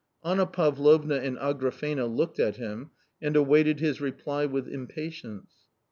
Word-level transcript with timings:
Anna 0.23 0.47
Pavlovna 0.47 1.17
and 1.19 1.37
Agrafena 1.37 2.07
looked 2.07 2.39
at 2.39 2.55
him 2.55 2.89
and 3.21 3.35
awaked 3.35 3.79
his 3.79 4.01
reply 4.01 4.47
with 4.47 4.67
impatience. 4.67 5.53